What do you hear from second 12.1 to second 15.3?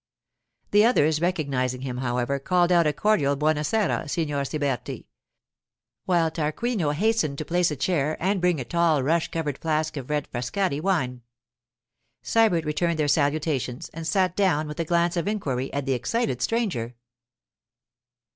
Sybert returned their salutations, and sat down with a glance of